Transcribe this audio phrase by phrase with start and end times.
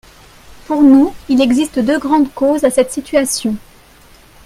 [0.65, 3.55] Pour nous, il existe deux grandes causes à cette situation.